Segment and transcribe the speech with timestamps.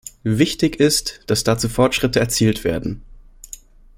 [0.23, 3.03] Wichtig ist, dass dazu Fortschritte erzielt werden.